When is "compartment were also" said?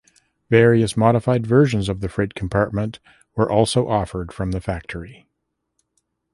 2.33-3.87